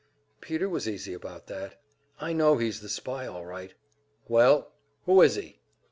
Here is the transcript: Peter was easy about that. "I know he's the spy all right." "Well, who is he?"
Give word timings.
Peter 0.39 0.67
was 0.67 0.89
easy 0.89 1.13
about 1.13 1.45
that. 1.45 1.79
"I 2.19 2.33
know 2.33 2.57
he's 2.57 2.79
the 2.79 2.89
spy 2.89 3.27
all 3.27 3.45
right." 3.45 3.75
"Well, 4.27 4.71
who 5.05 5.21
is 5.21 5.35
he?" 5.35 5.59